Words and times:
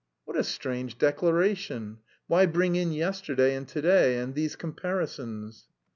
"What 0.25 0.35
a 0.35 0.43
strange 0.43 0.97
declaration! 0.97 1.99
Why 2.25 2.47
bring 2.47 2.75
in 2.75 2.91
yesterday 2.91 3.53
and 3.53 3.67
to 3.67 3.83
day 3.83 4.17
and 4.17 4.33
these 4.33 4.55
comparisons?" 4.55 5.67